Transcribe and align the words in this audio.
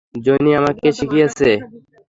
Johnny 0.25 0.51
আমাকে 0.59 0.87
শিখিয়েছে। 0.97 1.49